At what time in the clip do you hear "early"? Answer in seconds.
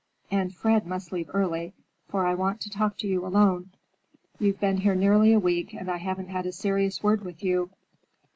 1.31-1.75